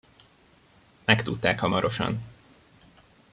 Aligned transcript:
Megtudták 1.05 1.59
hamarosan. 1.59 2.21